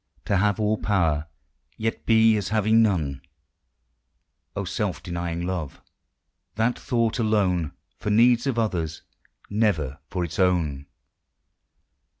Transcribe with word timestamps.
To 0.25 0.37
have 0.37 0.59
all 0.59 0.79
power, 0.79 1.27
yet 1.77 2.07
be 2.07 2.35
as 2.35 2.49
having 2.49 2.81
none! 2.81 3.21
Oh, 4.55 4.63
self 4.65 5.03
denying 5.03 5.45
love, 5.45 5.79
that 6.55 6.79
thought 6.79 7.19
alone 7.19 7.73
For 7.99 8.09
needs 8.09 8.47
of 8.47 8.57
others, 8.57 9.03
never 9.51 9.99
for 10.07 10.23
its 10.23 10.39
own 10.39 10.87